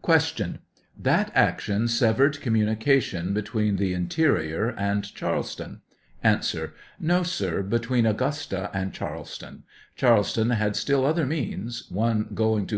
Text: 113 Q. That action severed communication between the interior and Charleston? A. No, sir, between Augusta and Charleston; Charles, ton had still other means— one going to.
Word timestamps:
113 0.00 0.52
Q. 0.54 0.60
That 0.98 1.30
action 1.34 1.86
severed 1.86 2.40
communication 2.40 3.34
between 3.34 3.76
the 3.76 3.92
interior 3.92 4.70
and 4.70 5.04
Charleston? 5.14 5.82
A. 6.24 6.40
No, 6.98 7.22
sir, 7.22 7.62
between 7.62 8.06
Augusta 8.06 8.70
and 8.72 8.94
Charleston; 8.94 9.64
Charles, 9.96 10.32
ton 10.32 10.48
had 10.48 10.76
still 10.76 11.04
other 11.04 11.26
means— 11.26 11.90
one 11.90 12.28
going 12.32 12.68
to. 12.68 12.68